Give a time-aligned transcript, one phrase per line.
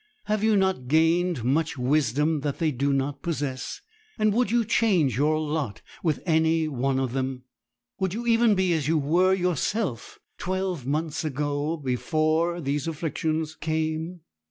[0.23, 3.81] Have you not gained much wisdom that they do not possess?
[4.17, 7.43] And would you change your lot with any one of them?
[7.99, 14.21] Would you even be as you were yourself twelve months ago, before these afflictions came?